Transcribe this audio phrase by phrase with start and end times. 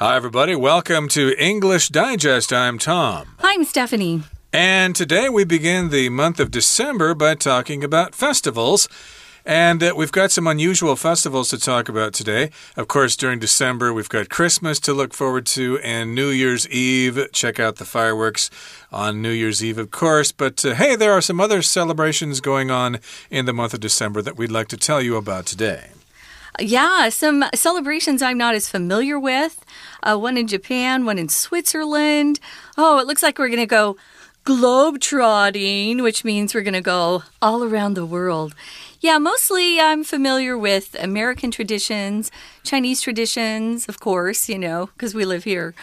[0.00, 0.54] Hi, everybody.
[0.54, 2.52] Welcome to English Digest.
[2.52, 3.34] I'm Tom.
[3.40, 4.22] I'm Stephanie.
[4.52, 8.88] And today we begin the month of December by talking about festivals.
[9.44, 12.52] And uh, we've got some unusual festivals to talk about today.
[12.76, 17.32] Of course, during December, we've got Christmas to look forward to and New Year's Eve.
[17.32, 18.50] Check out the fireworks
[18.92, 20.30] on New Year's Eve, of course.
[20.30, 24.22] But uh, hey, there are some other celebrations going on in the month of December
[24.22, 25.88] that we'd like to tell you about today.
[26.60, 29.64] Yeah, some celebrations I'm not as familiar with.
[30.02, 32.40] Uh, one in Japan, one in Switzerland.
[32.76, 33.96] Oh, it looks like we're going to go
[34.42, 38.54] globe-trotting, which means we're going to go all around the world.
[39.00, 42.32] Yeah, mostly I'm familiar with American traditions,
[42.64, 45.74] Chinese traditions, of course, you know, because we live here.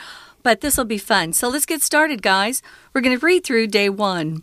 [0.43, 1.31] But this will be fun.
[1.31, 2.61] So let's get started, guys.
[2.93, 4.41] We're going to read through day one.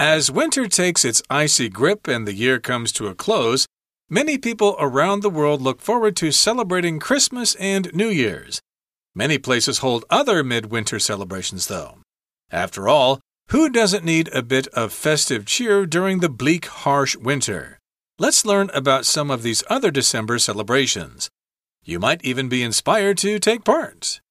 [0.00, 3.66] As winter takes its icy grip and the year comes to a close,
[4.08, 8.62] many people around the world look forward to celebrating Christmas and New Year's.
[9.14, 11.98] Many places hold other midwinter celebrations, though.
[12.50, 13.20] After all,
[13.50, 17.78] who doesn't need a bit of festive cheer during the bleak, harsh winter?
[18.18, 21.28] Let's learn about some of these other December celebrations.
[21.84, 24.22] You might even be inspired to take part.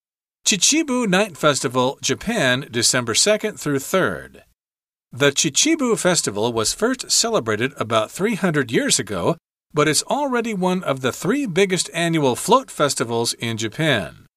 [0.47, 4.41] Chichibu Night Festival, Japan, December 2nd through 3rd.
[5.11, 9.37] The Chichibu Festival was first celebrated about 300 years ago,
[9.73, 14.27] but it's already one of the three biggest annual float festivals in Japan.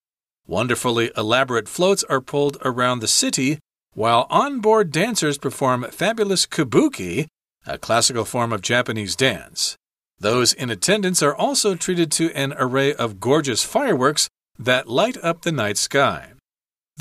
[0.47, 3.59] Wonderfully elaborate floats are pulled around the city,
[3.93, 7.27] while onboard dancers perform fabulous kabuki,
[7.67, 9.77] a classical form of Japanese dance.
[10.19, 15.43] Those in attendance are also treated to an array of gorgeous fireworks that light up
[15.43, 16.32] the night sky.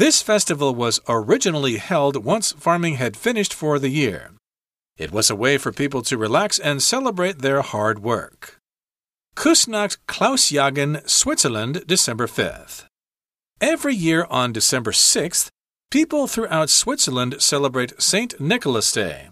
[0.02, 4.32] This festival was originally held once farming had finished for the year.
[4.98, 8.58] It was a way for people to relax and celebrate their hard work.
[9.36, 12.86] Kusnacht Klausjagen, Switzerland, December 5th.
[13.62, 15.50] Every year on December 6th,
[15.92, 18.42] people throughout Switzerland celebrate St.
[18.42, 19.30] Nicholas Day.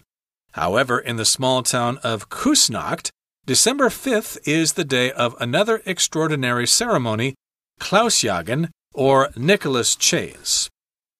[0.52, 3.09] However, in the small town of Kusnacht,
[3.47, 7.34] December 5th is the day of another extraordinary ceremony,
[7.79, 10.69] Klausjagen, or Nicholas Chase.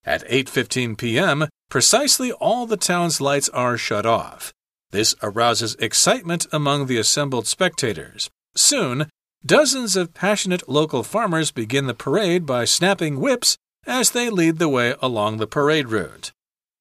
[0.06, 4.53] At 8:15 p.m., precisely all the town's lights are shut off.
[4.91, 8.29] This arouses excitement among the assembled spectators.
[8.56, 9.09] Soon,
[9.46, 14.69] dozens of passionate local farmers begin the parade by snapping whips as they lead the
[14.69, 16.31] way along the parade route.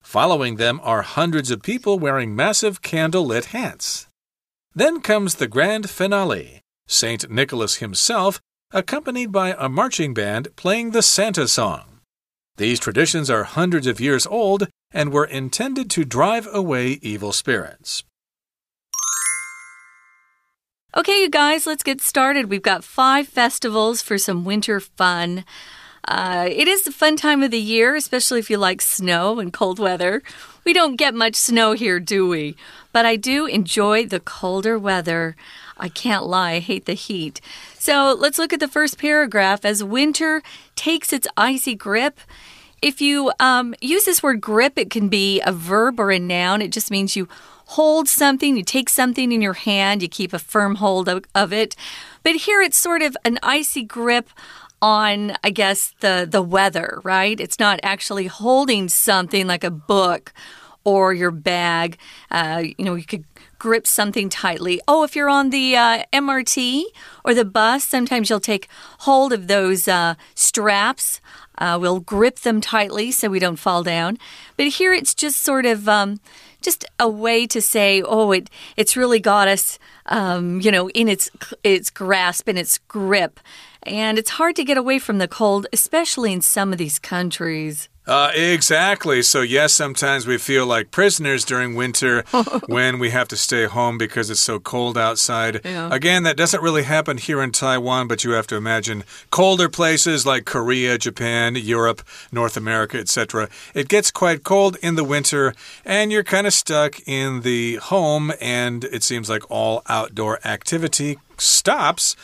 [0.02, 4.08] Following them are hundreds of people wearing massive candle lit hats.
[4.74, 6.62] Then comes the grand finale.
[6.86, 7.30] St.
[7.30, 8.40] Nicholas himself
[8.72, 12.00] accompanied by a marching band playing the Santa song.
[12.56, 18.04] These traditions are hundreds of years old and were intended to drive away evil spirits.
[20.96, 22.50] Okay, you guys, let's get started.
[22.50, 25.44] We've got five festivals for some winter fun.
[26.06, 29.52] Uh, it is a fun time of the year, especially if you like snow and
[29.52, 30.22] cold weather.
[30.64, 32.56] We don't get much snow here, do we?
[32.92, 35.36] But I do enjoy the colder weather.
[35.76, 37.40] I can't lie, I hate the heat.
[37.78, 39.64] So let's look at the first paragraph.
[39.64, 40.42] As winter
[40.74, 42.20] takes its icy grip,
[42.82, 46.62] if you um, use this word grip, it can be a verb or a noun.
[46.62, 47.28] It just means you
[47.66, 51.52] hold something, you take something in your hand, you keep a firm hold of, of
[51.52, 51.76] it.
[52.22, 54.30] But here it's sort of an icy grip
[54.80, 60.32] on i guess the the weather right it's not actually holding something like a book
[60.88, 61.98] or your bag
[62.30, 63.24] uh, you know you could
[63.58, 64.80] grip something tightly.
[64.86, 66.84] Oh, if you're on the uh, MRT
[67.24, 68.68] or the bus, sometimes you'll take
[69.00, 71.20] hold of those uh, straps.
[71.58, 74.16] Uh, we'll grip them tightly so we don't fall down.
[74.56, 76.20] But here it's just sort of um,
[76.62, 81.08] just a way to say, oh, it it's really got us, um, you know, in
[81.08, 81.30] its
[81.64, 83.40] its grasp and its grip.
[83.82, 87.88] And it's hard to get away from the cold, especially in some of these countries.
[88.08, 89.20] Uh, exactly.
[89.20, 92.22] So, yes, sometimes we feel like prisoners during winter
[92.66, 95.60] when we have to stay home because it's so cold outside.
[95.62, 95.90] Yeah.
[95.92, 100.24] Again, that doesn't really happen here in Taiwan, but you have to imagine colder places
[100.24, 102.00] like Korea, Japan, Europe,
[102.32, 103.50] North America, etc.
[103.74, 105.52] It gets quite cold in the winter,
[105.84, 111.18] and you're kind of stuck in the home, and it seems like all outdoor activity
[111.36, 112.16] stops.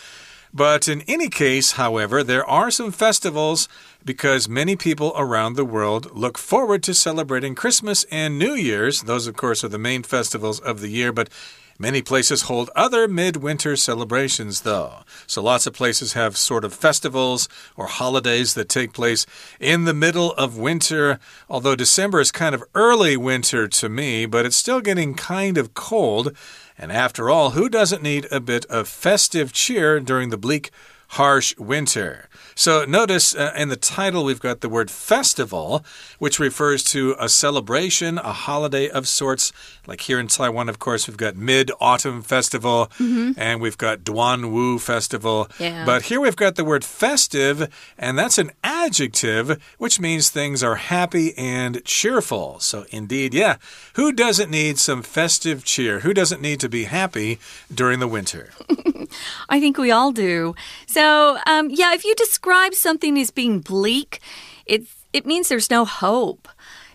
[0.55, 3.69] But in any case, however, there are some festivals
[4.05, 9.03] because many people around the world look forward to celebrating Christmas and New Year's.
[9.03, 11.29] Those, of course, are the main festivals of the year, but
[11.77, 15.01] Many places hold other midwinter celebrations, though.
[15.27, 19.27] So lots of places have sort of festivals or holidays that take place
[19.59, 21.19] in the middle of winter.
[21.51, 25.75] Although December is kind of early winter to me, but it's still getting kind of
[25.75, 26.37] cold.
[26.76, 30.71] And after all, who doesn't need a bit of festive cheer during the bleak,
[31.09, 32.29] harsh winter.
[32.55, 35.85] So notice uh, in the title we've got the word festival,
[36.19, 39.53] which refers to a celebration, a holiday of sorts.
[39.87, 43.35] Like here in Taiwan, of course, we've got Mid Autumn Festival mm -hmm.
[43.37, 45.49] and we've got Duan Wu Festival.
[45.59, 45.85] Yeah.
[45.85, 47.69] But here we've got the word festive,
[47.99, 52.56] and that's an adjective, which means things are happy and cheerful.
[52.61, 53.56] So indeed, yeah,
[53.97, 56.01] who doesn't need some festive cheer?
[56.01, 57.39] Who doesn't need to be happy
[57.75, 58.51] during the winter?
[59.55, 60.55] I think we all do.
[60.94, 64.20] So, um, yeah, if you describe something as being bleak,
[64.64, 66.46] it it means there's no hope.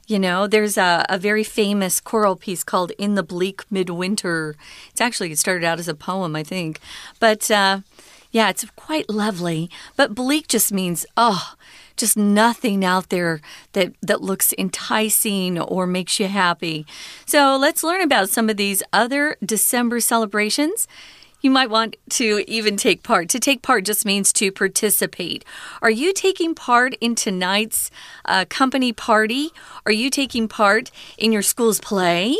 [0.08, 4.56] You know, there's a, a very famous choral piece called In the Bleak Midwinter.
[4.90, 6.80] It's actually, it started out as a poem, I think.
[7.20, 7.82] But uh,
[8.32, 9.70] yeah, it's quite lovely.
[9.98, 11.56] But bleak just means, oh,
[11.98, 13.42] just nothing out there
[13.74, 16.86] that, that looks enticing or makes you happy.
[17.26, 20.88] So let's learn about some of these other December celebrations.
[21.42, 23.30] You might want to even take part.
[23.30, 25.46] To take part just means to participate.
[25.82, 27.90] Are you taking part in tonight's
[28.26, 29.52] uh, company party?
[29.86, 32.36] Are you taking part in your school's play?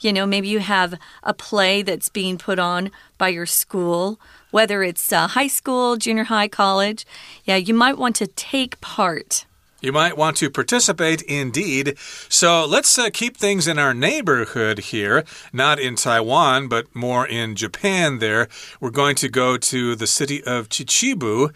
[0.00, 4.20] You know, maybe you have a play that's being put on by your school,
[4.50, 7.06] whether it's uh, high school, junior high, college.
[7.44, 9.46] Yeah, you might want to take part.
[9.82, 11.98] You might want to participate indeed.
[12.28, 17.56] So let's uh, keep things in our neighborhood here, not in Taiwan, but more in
[17.56, 18.48] Japan there.
[18.80, 21.52] We're going to go to the city of Chichibu.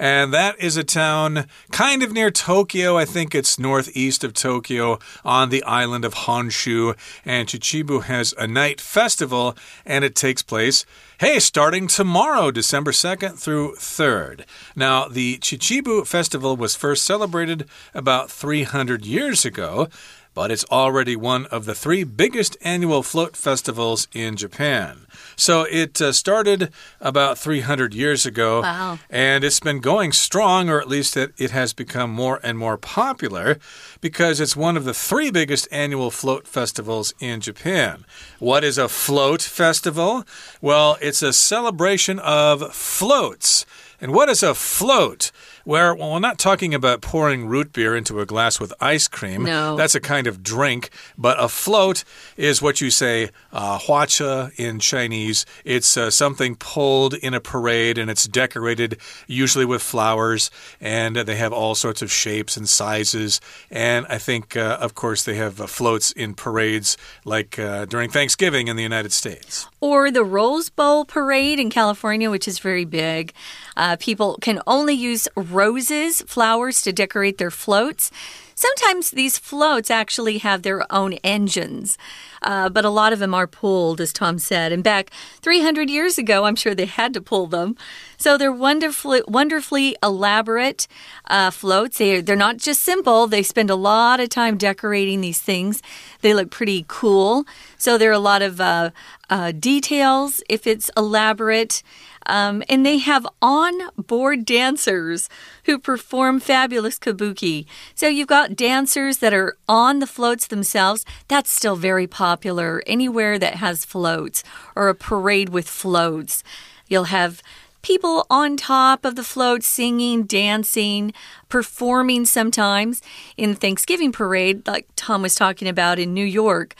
[0.00, 2.96] And that is a town kind of near Tokyo.
[2.96, 6.96] I think it's northeast of Tokyo on the island of Honshu.
[7.22, 10.86] And Chichibu has a night festival, and it takes place
[11.20, 14.46] Hey, starting tomorrow, December 2nd through 3rd.
[14.74, 19.90] Now, the Chichibu Festival was first celebrated about 300 years ago
[20.34, 25.06] but it's already one of the three biggest annual float festivals in Japan.
[25.36, 28.98] So it uh, started about 300 years ago, wow.
[29.08, 32.76] and it's been going strong, or at least it, it has become more and more
[32.76, 33.58] popular
[34.00, 38.04] because it's one of the three biggest annual float festivals in Japan.
[38.38, 40.24] What is a float festival?
[40.60, 43.64] Well, it's a celebration of floats.
[44.00, 45.30] And what is a float?
[45.64, 49.44] where well, we're not talking about pouring root beer into a glass with ice cream.
[49.44, 49.76] No.
[49.76, 50.90] That's a kind of drink.
[51.18, 52.04] But a float
[52.36, 55.46] is what you say, uh, huacha in Chinese.
[55.64, 60.50] It's uh, something pulled in a parade and it's decorated usually with flowers.
[60.80, 63.40] And they have all sorts of shapes and sizes.
[63.70, 68.10] And I think, uh, of course, they have uh, floats in parades like uh, during
[68.10, 69.68] Thanksgiving in the United States.
[69.80, 73.32] Or the Rose Bowl parade in California, which is very big.
[73.80, 78.10] Uh, people can only use roses, flowers to decorate their floats.
[78.54, 81.96] Sometimes these floats actually have their own engines,
[82.42, 84.70] uh, but a lot of them are pulled, as Tom said.
[84.70, 85.08] And back
[85.40, 87.74] 300 years ago, I'm sure they had to pull them.
[88.18, 90.86] So they're wonderfully, wonderfully elaborate
[91.24, 91.96] uh, floats.
[91.96, 95.80] They, they're not just simple, they spend a lot of time decorating these things.
[96.20, 97.46] They look pretty cool.
[97.78, 98.90] So there are a lot of uh,
[99.30, 101.82] uh details if it's elaborate.
[102.26, 105.28] Um, and they have on board dancers
[105.64, 107.66] who perform fabulous kabuki.
[107.94, 111.04] So you've got dancers that are on the floats themselves.
[111.28, 114.44] That's still very popular anywhere that has floats
[114.76, 116.44] or a parade with floats.
[116.88, 117.42] You'll have
[117.82, 121.12] people on top of the float singing, dancing,
[121.48, 123.02] performing sometimes.
[123.36, 126.74] In the Thanksgiving parade, like Tom was talking about in New York,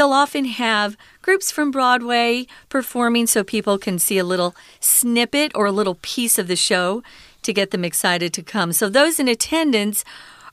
[0.00, 5.66] they'll often have groups from Broadway performing so people can see a little snippet or
[5.66, 7.02] a little piece of the show
[7.42, 8.72] to get them excited to come.
[8.72, 10.02] So those in attendance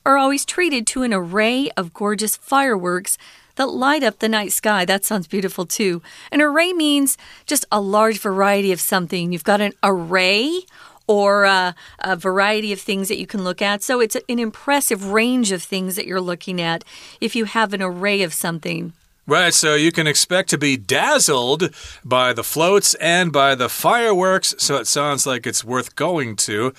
[0.06, 3.18] are always treated to an array of gorgeous fireworks
[3.56, 4.84] that light up the night sky.
[4.84, 6.02] That sounds beautiful too.
[6.30, 9.32] An array means just a large variety of something.
[9.32, 10.60] You've got an array
[11.08, 13.82] or a, a, variety of things that you can look at.
[13.82, 16.84] So it's an impressive range of things that you're looking at
[17.22, 18.92] if you have an array of something.
[19.30, 24.56] Right, so you can expect to be dazzled by the floats and by the fireworks,
[24.58, 26.74] so it sounds like it's worth going to.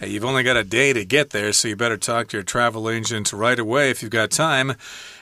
[0.00, 2.42] Hey, you've only got a day to get there, so you better talk to your
[2.42, 4.74] travel agent right away if you've got time.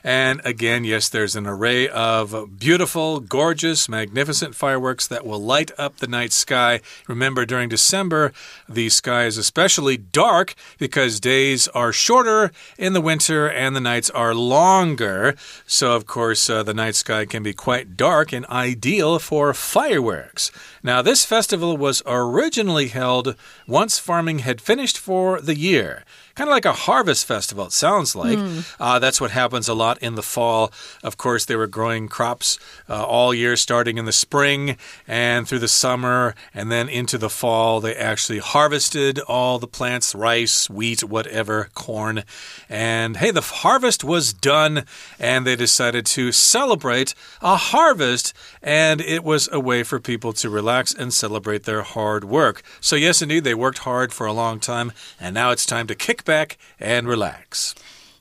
[0.03, 5.97] And again, yes, there's an array of beautiful, gorgeous, magnificent fireworks that will light up
[5.97, 6.81] the night sky.
[7.07, 8.33] Remember, during December,
[8.69, 14.11] the sky is especially dark because days are shorter in the winter and the nights
[14.11, 15.35] are longer.
[15.67, 20.51] So, of course, uh, the night sky can be quite dark and ideal for fireworks.
[20.83, 26.05] Now, this festival was originally held once farming had finished for the year.
[26.41, 28.39] Kind of like a harvest festival, it sounds like.
[28.39, 28.75] Mm.
[28.81, 30.73] Uh, that's what happens a lot in the fall.
[31.03, 35.59] Of course, they were growing crops uh, all year, starting in the spring and through
[35.59, 37.83] the summer, and then into the fall.
[37.83, 42.25] They actually harvested all the plants rice, wheat, whatever, corn.
[42.71, 44.87] And hey, the harvest was done,
[45.19, 48.33] and they decided to celebrate a harvest,
[48.63, 52.63] and it was a way for people to relax and celebrate their hard work.
[52.81, 55.95] So, yes, indeed, they worked hard for a long time, and now it's time to
[55.95, 57.75] kick back and relax.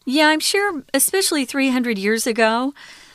[0.04, 2.74] Yeah, I'm sure, especially 300 years ago,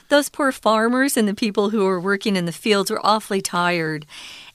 [0.08, 4.06] those poor farmers and the people who were working in the fields were awfully tired.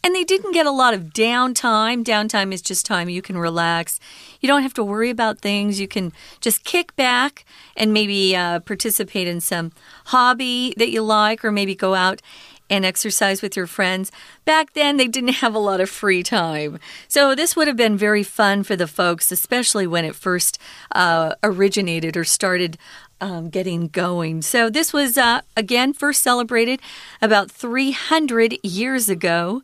[0.01, 2.05] And they didn't get a lot of downtime.
[2.05, 3.99] Downtime is just time you can relax.
[4.39, 5.81] You don't have to worry about things.
[5.81, 7.43] You can just kick back
[7.75, 9.73] and maybe uh, participate in some
[10.05, 12.21] hobby that you like, or maybe go out
[12.69, 14.11] and exercise with your friends.
[14.45, 16.79] Back then, they didn't have a lot of free time.
[17.07, 20.59] So, this would have been very fun for the folks, especially when it first
[20.93, 22.77] uh, originated or started
[23.21, 24.41] um, getting going.
[24.41, 26.81] So, this was, uh, again, first celebrated
[27.21, 29.61] about 300 years ago.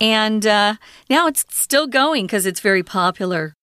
[0.00, 0.74] And uh,
[1.08, 3.54] now it's still going because it's very popular.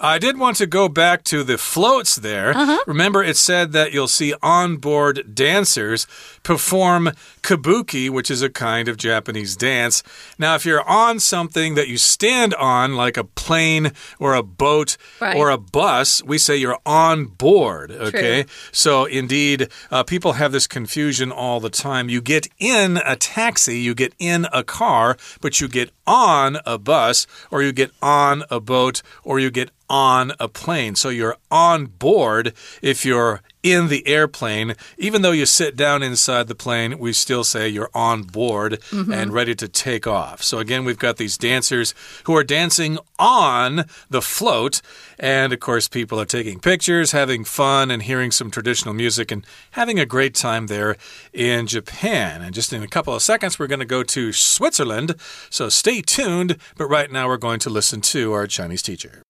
[0.00, 2.50] I did want to go back to the floats there.
[2.50, 2.78] Uh -huh.
[2.86, 6.06] Remember, it said that you'll see onboard dancers
[6.42, 7.10] perform
[7.42, 10.02] kabuki, which is a kind of Japanese dance.
[10.38, 14.96] Now, if you're on something that you stand on, like a plane or a boat
[15.20, 15.36] right.
[15.36, 17.90] or a bus, we say you're on board.
[17.90, 18.42] Okay.
[18.42, 18.52] True.
[18.72, 22.12] So, indeed, uh, people have this confusion all the time.
[22.12, 26.78] You get in a taxi, you get in a car, but you get on a
[26.78, 30.94] bus or you get on a boat or you get on a plane.
[30.94, 32.52] So you're on board
[32.82, 34.74] if you're in the airplane.
[34.96, 39.04] Even though you sit down inside the plane, we still say you're on board mm
[39.04, 39.14] -hmm.
[39.14, 40.42] and ready to take off.
[40.42, 44.80] So again, we've got these dancers who are dancing on the float.
[45.18, 49.46] And of course, people are taking pictures, having fun, and hearing some traditional music and
[49.70, 50.96] having a great time there
[51.32, 52.42] in Japan.
[52.42, 55.14] And just in a couple of seconds, we're going to go to Switzerland.
[55.50, 56.56] So stay tuned.
[56.76, 59.27] But right now, we're going to listen to our Chinese teacher.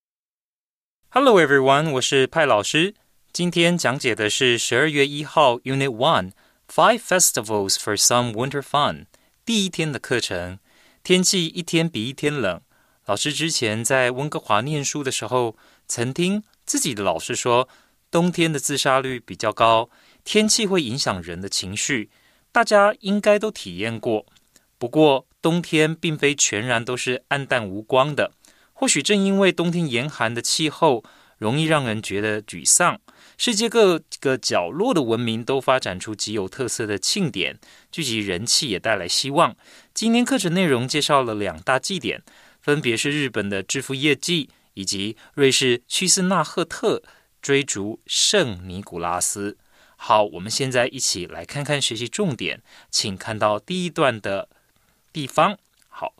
[1.10, 2.94] Hello everyone，我是派老师。
[3.32, 6.32] 今天讲解的是十二月一号 Unit One
[6.70, 9.06] Five Festivals for Some Winter Fun
[9.42, 10.58] 第一天的课程。
[11.02, 12.60] 天气一天比一天冷。
[13.06, 17.70] 老师之前在温哥华念书的时候，曾听自己的老师说，
[18.10, 19.88] 冬天的自杀率比较高，
[20.24, 22.10] 天气会影响人的情绪。
[22.52, 24.26] 大家应该都体验过。
[24.76, 28.32] 不过冬天并非全然都是暗淡无光的。
[28.80, 31.02] 或许正因为冬天严寒的气候，
[31.36, 33.00] 容易让人觉得沮丧。
[33.36, 37.58] 世界各个角落的文明都发展出极有特色的庆典，
[37.90, 39.56] 聚集人气也带来希望。
[39.92, 42.22] 今天课程内容介绍了两大祭典，
[42.60, 47.02] 分别是日本的致富业祭以及瑞士屈斯纳赫特
[47.42, 49.58] 追逐圣尼古拉斯。
[49.96, 54.48] 好，我们现在一起来看看学习重点，请看到第一段的
[55.12, 55.58] 地方。
[55.88, 56.14] 好，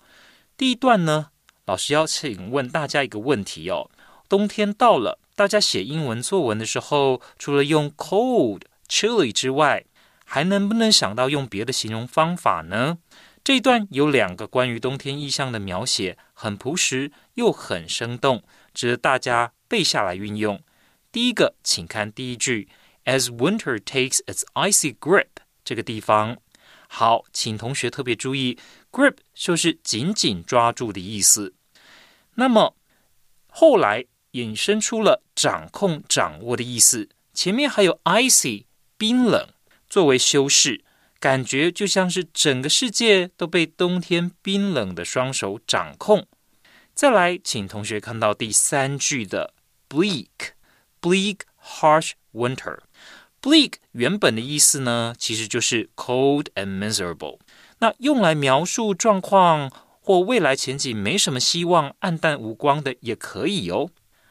[0.57, 1.29] 第一段呢？
[1.69, 3.91] 老师要请问大家一个问题哦：
[4.27, 9.85] 冬天到了，大家写英文作文的时候，除了用 cold、chilly 之外，
[10.25, 12.97] 还能不能想到用别的形容方法呢？
[13.45, 20.63] 这一段有两个关于冬天意象的描写，很朴实又很生动，值得大家背下来运用。
[21.13, 22.71] 第一个，请看第一句
[23.05, 25.27] ：As winter takes its icy grip，
[25.63, 26.39] 这个地方。
[26.89, 28.59] 好，请同学特别注意
[28.91, 31.53] ，grip 就是紧紧抓住的意思。
[32.41, 32.77] 那么
[33.49, 38.67] 后来引申出了掌控、掌握的意思，前面还有 icy
[38.97, 39.49] 冰冷
[39.89, 40.85] 作为修饰，
[41.19, 46.29] 感觉就像是整个世界都被冬天冰冷的双手掌控。
[46.95, 49.53] 再来，请同学看到第三句的
[49.89, 52.79] bleak，bleak harsh winter。
[53.43, 57.41] bleak 原本的意思呢，其实就是 cold and miserable。
[57.81, 59.73] 那用来描述状况。
[60.09, 63.91] 或未来前景没什么希望、暗淡无光的也可以哦。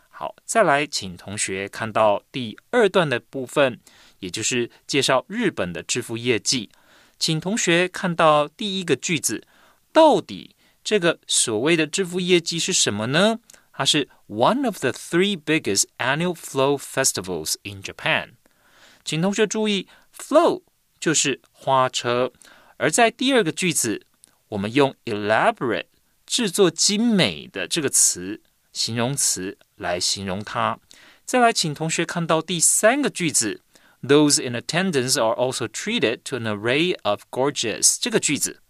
[0.09, 3.79] 好，再来，请同学看到第二段的部分，
[4.17, 6.71] 也就是介绍日本的致富业绩。
[7.19, 9.45] 请同学看到第一个句子，
[9.93, 13.39] 到底这个所谓的致富业绩是什么呢？
[13.71, 18.29] 它是 one of the three biggest annual flow festivals in Japan。
[19.05, 20.63] 请同学注意，flow
[20.99, 22.31] 就是花车，
[22.77, 24.06] 而在第二个句子。
[24.49, 25.85] 我们用 elaborate
[26.25, 30.79] 制作精美的这个词形容词来形容它。
[31.25, 33.61] 再来，请同学看到第三个句子
[34.01, 38.61] ，Those in attendance are also treated to an array of gorgeous 这个句子。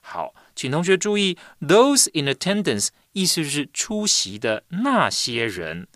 [0.00, 5.88] 好，请同学注意，those in attendance 意思是出席的那些人。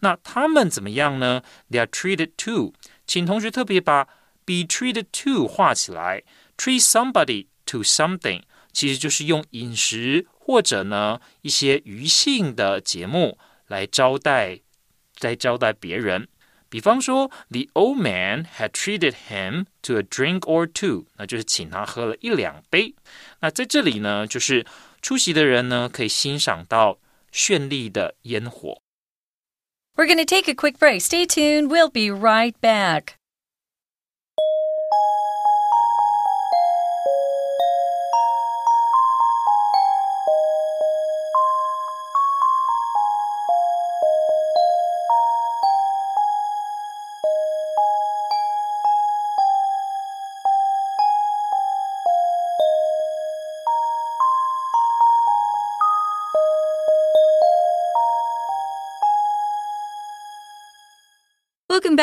[0.00, 2.74] 那他们怎么样呢？They are treated to。
[3.06, 4.04] 请同学特别把
[4.44, 6.24] be treated to 画起来。
[6.58, 8.42] Treat somebody to something，
[8.74, 13.38] 其实就是用饮食或者呢一些娱性的节目
[13.68, 14.60] 来招待，
[15.20, 16.28] 来招待别人。
[16.68, 22.96] 比方说，The old man had treated him to a drink or two，那就是请他喝了一两杯。
[23.40, 24.66] 那在这里呢，就是
[25.00, 26.98] 出席的人呢可以欣赏到
[27.32, 28.82] 绚丽的烟火。
[29.94, 31.02] We're going to take a quick break.
[31.02, 31.68] Stay tuned.
[31.68, 33.14] We'll be right back.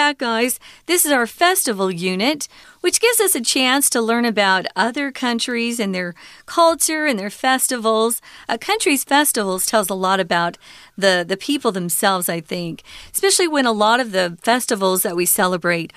[0.02, 0.60] Back, guys.
[0.88, 2.48] This is our festival unit,
[2.80, 6.16] which gives us a chance to learn about other countries and their
[6.48, 8.20] culture and their festivals.
[8.50, 10.58] A country's festivals tells a lot about
[10.98, 12.82] the, the people themselves, I think,
[13.14, 15.94] especially when a lot of the festivals that we celebrate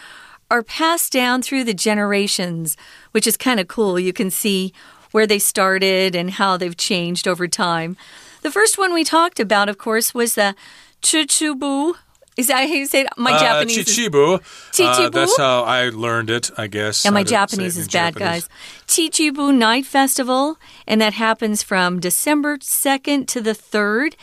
[0.50, 2.76] are passed down through the generations,
[3.12, 3.98] which is kind of cool.
[3.98, 4.74] You can see
[5.12, 7.96] where they started and how they've changed over time.
[8.42, 10.54] The first one we talked about, of course, was the
[11.00, 11.94] Chuchubu
[12.36, 13.08] is that how you say it?
[13.16, 14.40] My uh, Japanese Chichibu.
[14.40, 15.06] is Chichibu.
[15.06, 17.04] Uh, that's how I learned it, I guess.
[17.04, 18.48] Yeah, my Japanese is bad, Japanese.
[18.48, 18.48] guys.
[18.86, 24.14] Chichibu Night Festival, and that happens from December 2nd to the 3rd.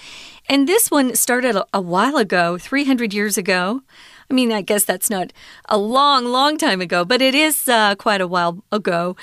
[0.49, 3.81] And this one started a, a while ago, 300 years ago.
[4.29, 5.31] I mean, I guess that's not
[5.69, 9.15] a long, long time ago, but it is uh, quite a while ago.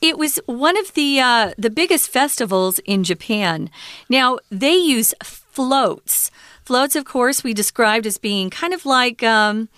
[0.00, 3.68] It was one of the uh, the biggest festivals in Japan.
[4.08, 6.30] Now they use floats.
[6.68, 9.70] Floats, of course, we described as being kind of like, um,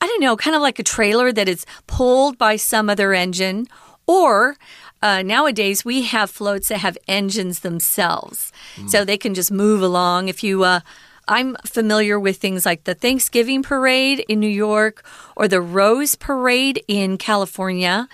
[0.00, 3.66] I don't know, kind of like a trailer that is pulled by some other engine.
[4.06, 4.56] Or
[5.02, 8.50] uh, nowadays, we have floats that have engines themselves.
[8.76, 8.88] Mm.
[8.88, 10.28] So they can just move along.
[10.28, 10.80] If you, uh,
[11.28, 15.04] I'm familiar with things like the Thanksgiving parade in New York
[15.36, 18.08] or the Rose Parade in California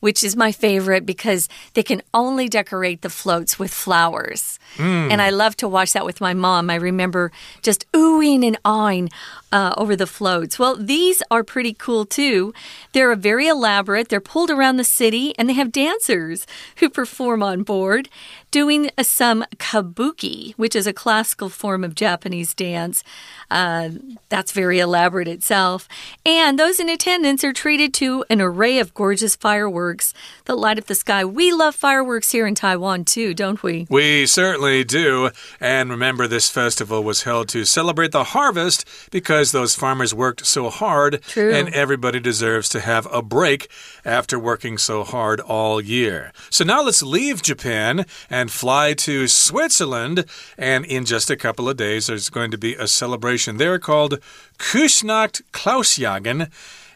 [0.00, 4.58] which is my favorite because they can only decorate the floats with flowers.
[4.76, 5.10] Mm.
[5.12, 6.70] And I love to watch that with my mom.
[6.70, 7.32] I remember
[7.62, 9.10] just oohing and awing
[9.52, 10.58] uh, over the floats.
[10.58, 12.52] Well, these are pretty cool too.
[12.92, 17.62] They're very elaborate, they're pulled around the city, and they have dancers who perform on
[17.62, 18.08] board
[18.50, 23.04] doing some kabuki, which is a classical form of Japanese dance.
[23.50, 23.90] Uh,
[24.28, 25.88] that's very elaborate itself.
[26.24, 30.14] And those in attendance are treated to an array of gorgeous fireworks
[30.46, 31.24] that light up the sky.
[31.24, 33.86] We love fireworks here in Taiwan too, don't we?
[33.90, 35.30] We certainly do.
[35.60, 40.70] And remember, this festival was held to celebrate the harvest because those farmers worked so
[40.70, 41.22] hard.
[41.22, 41.52] True.
[41.52, 43.68] And everybody deserves to have a break
[44.04, 46.32] after working so hard all year.
[46.50, 50.24] So now let's leave Japan and fly to Switzerland.
[50.56, 54.20] And in just a couple of days, there's going to be a celebration there called
[54.58, 56.50] Kuschnacht Klausjagen.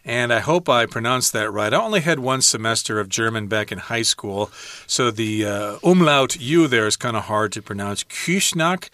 [0.04, 1.72] And I hope I pronounced that right.
[1.72, 4.50] I only had one semester of German back in high school,
[4.86, 8.02] so the uh, umlaut U there is kind of hard to pronounce.
[8.02, 8.90] Küsnacht.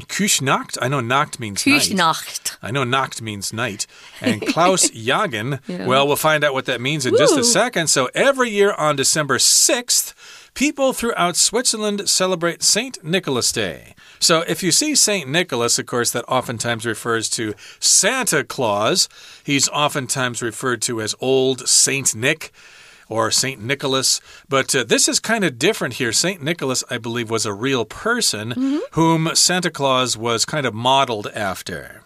[0.00, 0.78] Küsnacht?
[0.80, 1.96] I know Nacht means Küsnacht.
[1.96, 2.56] night.
[2.62, 3.86] I know Nacht means night.
[4.20, 5.86] And Klaus Jagen, yeah.
[5.86, 7.18] well, we'll find out what that means in Woo.
[7.18, 7.88] just a second.
[7.88, 10.14] So every year on December 6th,
[10.54, 13.02] people throughout Switzerland celebrate St.
[13.04, 13.94] Nicholas Day.
[14.18, 15.28] So if you see St.
[15.28, 19.08] Nicholas, of course, that oftentimes refers to Santa Claus.
[19.44, 22.52] He's oftentimes referred to as Old Saint Nick
[23.12, 23.60] or St.
[23.60, 24.20] Nicholas.
[24.48, 26.12] But uh, this is kind of different here.
[26.12, 26.42] St.
[26.42, 28.80] Nicholas, I believe, was a real person mm -hmm.
[28.92, 32.02] whom Santa Claus was kind of modeled after.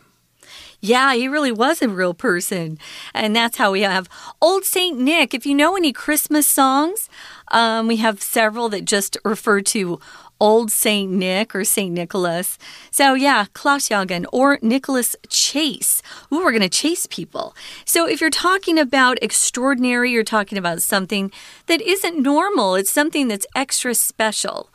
[0.81, 2.79] Yeah, he really was a real person.
[3.15, 4.09] And that's how we have
[4.41, 4.99] Old St.
[4.99, 5.35] Nick.
[5.35, 7.09] If you know any Christmas songs,
[7.49, 9.99] um, we have several that just refer to
[10.39, 12.59] Old Saint Nick or Saint Nicholas.
[12.91, 16.03] So yeah, Klausjagen or Nicholas Chase.
[16.33, 17.55] Ooh, we're going to chase people.
[17.85, 21.33] So if you're talking about extraordinary, you're talking about something
[21.67, 22.75] that isn't normal.
[22.75, 24.71] It's something that's extra special.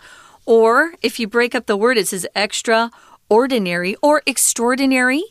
[0.45, 2.89] Or if you break up the word, it says extra
[3.31, 5.23] ordinary or extraordinary.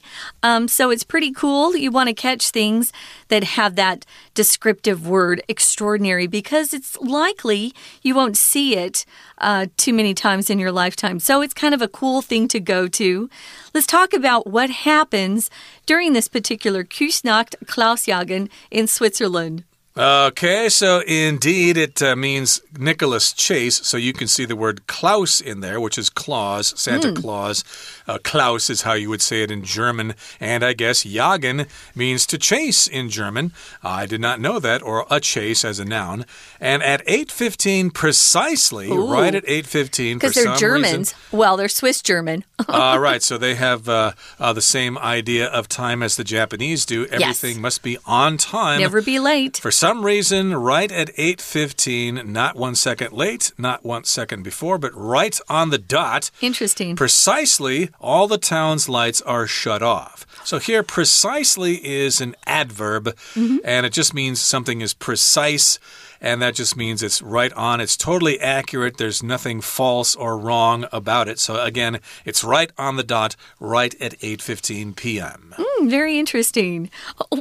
[0.43, 1.77] Um, so it's pretty cool.
[1.77, 2.95] You want to catch things
[3.29, 9.05] that have that descriptive word extraordinary because it's likely you won't see it
[9.37, 11.21] uh, too many times in your lifetime.
[11.21, 13.29] So it's kind of a cool thing to go to.
[13.75, 15.51] Let's talk about what happens
[15.85, 19.65] during this particular Küsnacht Klausjagen in Switzerland.
[19.97, 23.85] Okay, so indeed it uh, means Nicholas Chase.
[23.85, 27.65] So you can see the word Klaus in there, which is Claus, Santa Claus.
[28.07, 30.15] Uh, Klaus is how you would say it in German.
[30.39, 33.53] And I guess Jagen means to chase in German.
[33.83, 36.25] I did not know that, or a chase as a noun.
[36.61, 39.13] And at 8.15 precisely, Ooh.
[39.13, 41.15] right at 8.15, Because they're Germans.
[41.33, 42.45] Well, they're Swiss German.
[42.69, 46.87] uh, right, so they have uh, uh, the same idea of time as the Japanese
[46.87, 47.07] do.
[47.07, 48.79] Everything must be on time.
[48.79, 49.57] Never be late.
[49.57, 54.95] For some reason, right at 8.15, not one second late, not one second before, but
[54.95, 56.97] right on the dot, Interesting.
[56.97, 60.27] precisely all the town's lights are shut off.
[60.45, 63.57] So here, precisely is an adverb, mm-hmm.
[63.65, 65.79] and it just means something is precise.
[66.21, 67.81] And that just means it's right on.
[67.81, 68.99] It's totally accurate.
[68.99, 71.39] There's nothing false or wrong about it.
[71.39, 75.55] So again, it's right on the dot, right at 8:15 p.m.
[75.57, 76.91] Hmm, very interesting.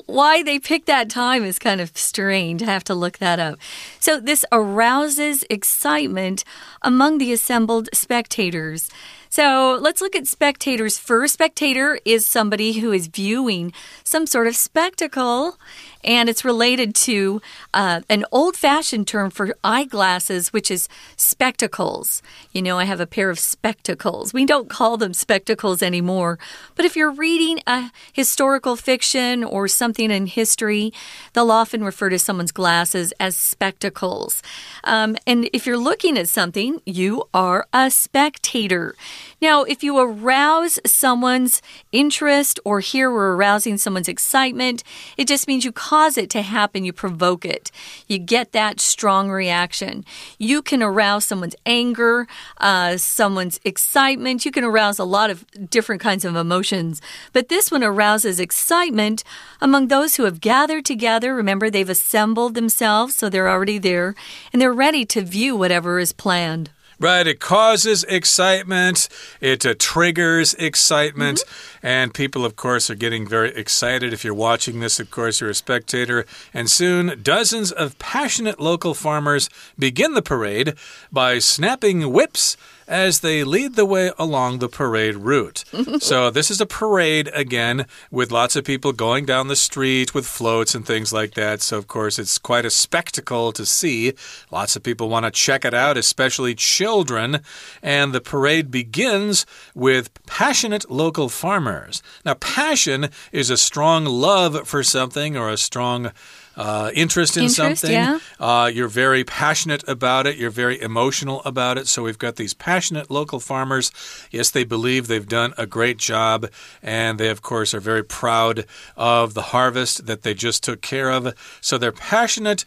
[0.05, 2.63] Why they picked that time is kind of strange.
[2.63, 3.59] I have to look that up.
[3.99, 6.43] So, this arouses excitement
[6.81, 8.89] among the assembled spectators.
[9.31, 11.33] So, let's look at spectators first.
[11.35, 15.59] Spectator is somebody who is viewing some sort of spectacle,
[16.03, 17.39] and it's related to
[17.71, 22.23] uh, an old fashioned term for eyeglasses, which is spectacles.
[22.53, 24.33] You know, I have a pair of spectacles.
[24.33, 26.39] We don't call them spectacles anymore,
[26.75, 30.91] but if you're reading a historical fiction or something in history,
[31.33, 34.41] they'll often refer to someone's glasses as spectacles.
[34.85, 38.95] Um, and if you're looking at something, you are a spectator.
[39.41, 44.83] Now, if you arouse someone's interest or here we're arousing someone's excitement,
[45.17, 47.71] it just means you cause it to happen, you provoke it.
[48.07, 50.03] You get that strong reaction.
[50.37, 52.27] You can arouse someone's anger,
[52.57, 54.45] uh, someone's excitement.
[54.45, 57.01] You can arouse a lot of different kinds of emotions.
[57.33, 59.23] But this one arouses excitement
[59.61, 61.33] among those who have gathered together.
[61.33, 64.15] Remember, they've assembled themselves, so they're already there,
[64.51, 66.69] and they're ready to view whatever is planned.
[67.01, 69.07] Right, it causes excitement,
[69.39, 71.41] it uh, triggers excitement,
[71.81, 74.11] and people, of course, are getting very excited.
[74.11, 76.25] If you're watching this, of course, you're a spectator.
[76.53, 80.73] And soon, dozens of passionate local farmers begin the parade
[81.09, 82.57] by snapping whips
[82.89, 85.63] as they lead the way along the parade route.
[85.99, 90.25] so, this is a parade again with lots of people going down the street with
[90.25, 91.61] floats and things like that.
[91.61, 94.13] So, of course, it's quite a spectacle to see.
[94.51, 97.41] Lots of people want to check it out, especially children.
[97.83, 102.01] And the parade begins with passionate local farmers.
[102.25, 106.11] Now, passion is a strong love for something or a strong
[106.59, 107.91] uh, interest in Interest, something.
[107.91, 108.19] yeah.
[108.37, 110.35] Uh, you're very passionate about it.
[110.35, 111.87] You're very emotional about it.
[111.87, 113.91] So we've got these passionate local farmers.
[114.29, 116.47] Yes, they believe they've done a great job.
[116.83, 118.65] And they, of course, are very proud
[118.97, 121.33] of the harvest that they just took care of.
[121.61, 122.65] So they're passionate,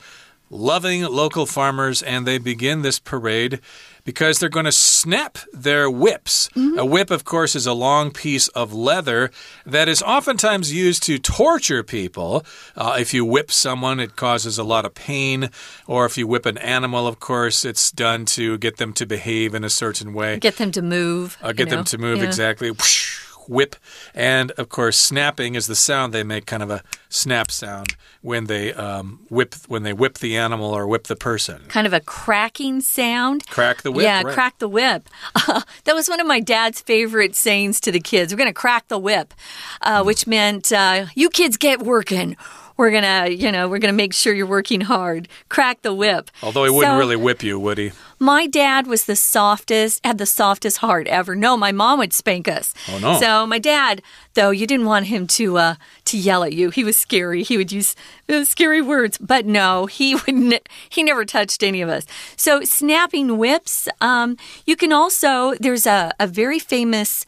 [0.48, 2.02] loving local farmers.
[2.02, 3.60] And they begin this parade
[4.04, 6.48] because they're going to snap their whips.
[6.56, 9.30] A whip, of course, is a long piece of leather
[9.64, 12.44] that is oftentimes used to torture people.
[12.76, 15.50] Uh, if you whip someone, it causes a lot of pain.
[15.86, 19.54] Or if you whip an animal, of course, it's done to get them to behave
[19.54, 20.38] in a certain way.
[20.38, 21.36] Get them to move.
[21.42, 21.76] Uh, you get know?
[21.76, 22.24] them to move Yeah.
[22.24, 22.70] exactly.
[22.70, 23.76] Whoosh, whip.
[24.14, 28.46] And of course, snapping is the sound they make, kind of a snap sound when
[28.46, 31.62] they um, whip when they whip the animal or whip the person.
[31.68, 33.46] Kind of a cracking sound.
[33.48, 34.04] Crack the whip.
[34.04, 34.34] yeah, right.
[34.34, 35.08] crack the whip.
[35.84, 38.32] that was one of my dad's favorite sayings to the kids.
[38.32, 39.34] We're going to crack the whip,
[39.82, 42.36] uh, which meant uh, you kids get working.
[42.82, 45.28] We're gonna, you know, we're gonna make sure you're working hard.
[45.48, 46.32] Crack the whip.
[46.42, 47.92] Although he wouldn't So- really whip you, would he?
[48.18, 51.36] My dad was the softest, had the softest heart ever.
[51.36, 52.74] No, my mom would spank us.
[52.90, 53.20] Oh, no.
[53.20, 54.02] So my dad,
[54.34, 55.74] though, you didn't want him to uh,
[56.06, 56.70] to yell at you.
[56.70, 57.44] He was scary.
[57.44, 57.94] He would use
[58.28, 59.16] uh, scary words.
[59.16, 60.34] But no, he would.
[60.34, 62.04] Ne he never touched any of us.
[62.36, 63.88] So snapping whips.
[64.00, 65.54] Um, you can also.
[65.60, 67.24] There's a, a very famous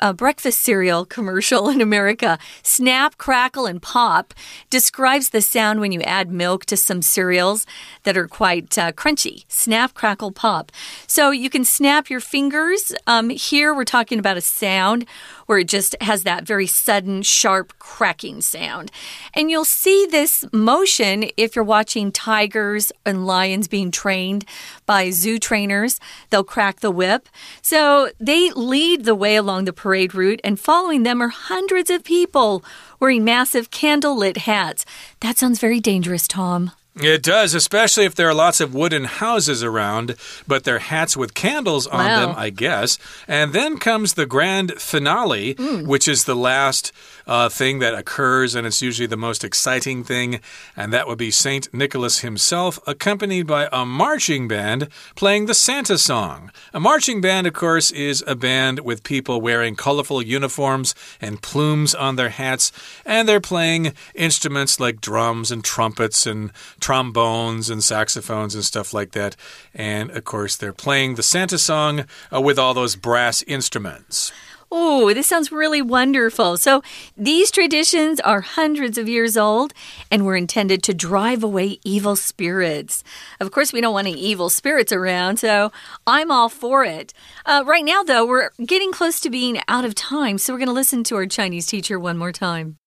[0.00, 4.34] a breakfast cereal commercial in America, Snap, Crackle, and Pop,
[4.70, 7.66] describes the sound when you add milk to some cereals
[8.04, 9.44] that are quite uh, crunchy.
[9.48, 10.72] Snap, Crackle, Pop.
[11.06, 12.92] So you can snap your fingers.
[13.06, 15.06] Um, here we're talking about a sound
[15.46, 18.92] where it just has that very sudden, sharp cracking sound.
[19.32, 24.44] And you'll see this motion if you're watching tigers and lions being trained
[24.84, 26.00] by zoo trainers.
[26.28, 27.30] They'll crack the whip.
[27.62, 32.04] So they lead the way along the parade route, and following them are hundreds of
[32.04, 32.62] people
[33.00, 34.84] wearing massive candlelit hats.
[35.20, 36.72] That sounds very dangerous, Tom.
[37.00, 41.34] It does, especially if there are lots of wooden houses around, but they're hats with
[41.34, 42.20] candles on Wow.
[42.26, 42.98] them, I guess.
[43.28, 45.86] And then comes the grand finale, Hmm.
[45.86, 46.92] which is the last
[47.26, 50.40] uh, thing that occurs, and it's usually the most exciting thing.
[50.74, 51.68] And that would be St.
[51.74, 56.50] Nicholas himself, accompanied by a marching band playing the Santa song.
[56.72, 61.94] A marching band, of course, is a band with people wearing colorful uniforms and plumes
[61.94, 62.72] on their hats,
[63.04, 66.50] and they're playing instruments like drums and trumpets and
[66.88, 69.36] trombones and saxophones and stuff like that.
[69.74, 74.32] And of course, they're playing the Santa song uh, with all those brass instruments.
[74.72, 76.56] Oh, this sounds really wonderful.
[76.56, 76.80] So,
[77.14, 79.74] these traditions are hundreds of years old
[80.10, 83.04] and were intended to drive away evil spirits.
[83.38, 85.70] Of course, we don't want any evil spirits around, so
[86.06, 87.12] I'm all for it.
[87.44, 90.74] Uh, right now, though, we're getting close to being out of time, so we're going
[90.74, 92.78] to listen to our Chinese teacher one more time.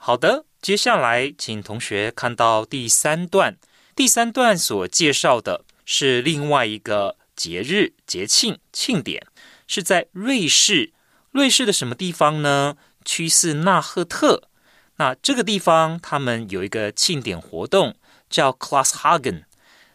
[0.00, 3.56] 好的，接下来请同学看到第三段。
[3.94, 9.26] 第三段所介绍的是另外一个节日、节庆、庆典，
[9.66, 10.92] 是在瑞士。
[11.30, 12.76] 瑞士的什么地方呢？
[13.04, 14.48] 屈斯纳赫特。
[14.96, 17.96] 那这个地方他们有一个庆典活动，
[18.28, 19.44] 叫 Klasshagen。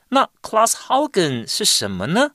[0.10, 2.32] 那 Klasshagen 是什么呢？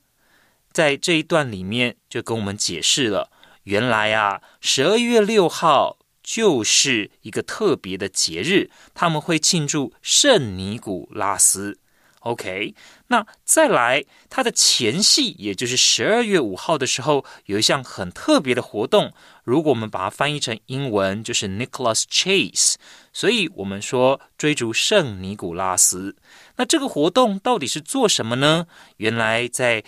[0.71, 3.31] 在这一段里面就跟我们解释了，
[3.63, 5.97] 原来啊，十二月六号
[6.29, 11.79] 就是一个特别的节日，他们会庆祝圣尼古拉斯。
[12.19, 12.75] OK，
[13.07, 19.11] 那再来，它的前戏，也就是十二月五号的时候，有一项很特别的活动。
[19.43, 22.75] 如果我们把它翻译成英文，就是 Nicholas Chase。
[23.11, 26.15] 所以我们说追逐圣尼古拉斯。
[26.57, 28.67] 那这个活动到底是做什么呢？
[28.97, 29.83] 原来在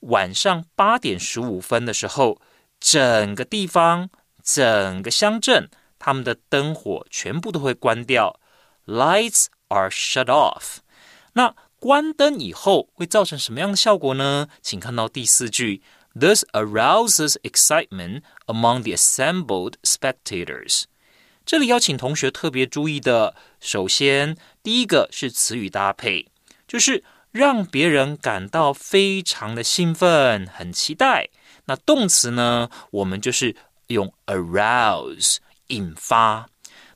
[0.00, 2.40] 晚上八点十五分的时候，
[2.78, 4.08] 整个地方、
[4.44, 5.68] 整个乡镇，
[6.00, 8.40] 他们的灯火全部都会关掉
[8.86, 10.78] ，Lights are shut off。
[11.34, 14.48] 那关灯以后会造成什么样的效果呢？
[14.60, 15.82] 请看到第四句
[16.18, 20.84] ，This arouses excitement among the assembled spectators。
[21.46, 26.26] 这里要请同学特别注意的，首先第一个是词语搭配，
[26.66, 31.28] 就是让别人感到非常的兴奋、很期待。
[31.66, 35.36] 那动词呢，我们就是用 arouse
[35.70, 36.48] 引发。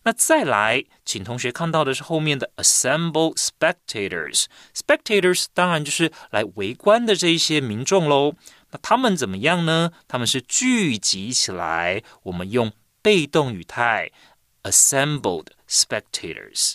[0.06, 4.44] 那再来，请同学看到的是后面的 assemble spectators。
[4.74, 8.34] spectators 当然就是来围观的这一些民众喽。
[8.70, 9.92] 那他们怎么样呢？
[10.06, 14.10] 他们是聚集起来，我们用被动语态
[14.64, 16.74] assembled spectators。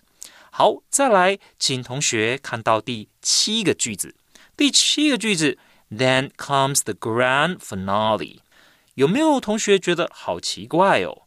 [0.49, 4.15] 好，再来，请同学看到第七个句子。
[4.57, 5.59] 第七个句子
[5.91, 8.39] ，Then comes the grand finale。
[8.95, 11.23] 有没有同学觉得好奇怪哦？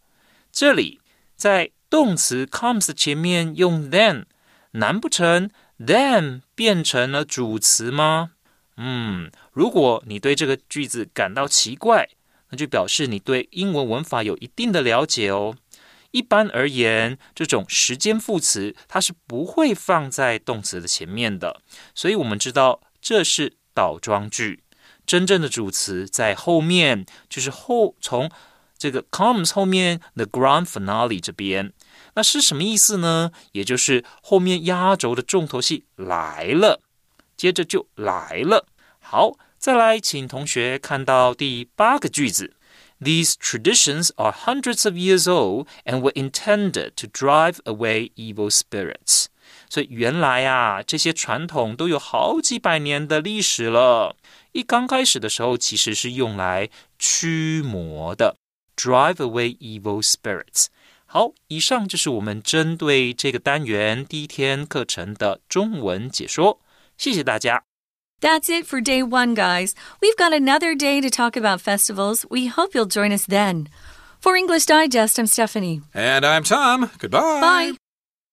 [0.53, 1.01] 这里
[1.35, 4.27] 在动词 comes 前面用 then，
[4.73, 8.33] 难不成 then 变成了主词吗？
[8.77, 12.09] 嗯，如果你对这个句子感到奇怪，
[12.51, 15.57] 那就表示你对英文文法有一定的了解哦。
[16.11, 21.63] 一般而言，这种时间副词它是不会放在动词的前面的，
[21.95, 24.63] 所以我们知道这是倒装句。
[25.07, 28.31] 真正的主词在后面，就是后从
[28.82, 31.74] 这个 comes 后面 the grand finale 这边。
[32.14, 33.32] 那是什么意思呢？
[33.52, 36.82] 也就是后面压轴的重头戏来了，
[37.36, 38.68] 接着就来了。
[39.00, 42.56] 好，再来，请同学看到第八个句子。
[43.00, 49.28] These traditions are hundreds of years old and were intended to drive away evil spirits.
[49.70, 54.16] 所以原来啊，这些传统都有好几百年的历史了。
[54.54, 58.38] 一刚开始的时候，其实是用来驱魔的
[58.76, 60.68] ，drive away evil spirits。
[61.06, 66.60] 好，以上就是我们针对这个单元第一天课程的中文解说。
[66.98, 67.64] 谢谢大家。
[68.20, 69.74] That's it for day one, guys.
[70.02, 72.26] We've got another day to talk about festivals.
[72.30, 73.68] We hope you'll join us then.
[74.20, 75.84] For English Digest, I'm Stephanie.
[75.94, 76.90] And I'm Tom.
[77.00, 77.40] Goodbye.
[77.42, 77.81] Bye.